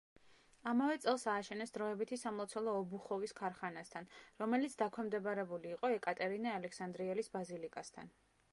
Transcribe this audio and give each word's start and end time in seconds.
ამავე 0.69 0.93
წელს 1.01 1.25
ააშენეს 1.33 1.73
დროებითი 1.75 2.17
სამლოცველო 2.21 2.73
ობუხოვის 2.79 3.35
ქარხანასთან, 3.41 4.09
რომელიც 4.45 4.77
დაქვემდებარებული 4.83 5.71
იყო 5.75 5.95
ეკატერინე 5.99 6.57
ალექსანდრიელის 6.61 7.35
ბაზილიკასთან. 7.37 8.15